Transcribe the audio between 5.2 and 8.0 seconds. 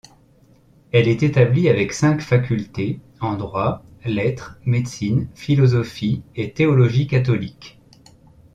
philosophie et théologie catholique.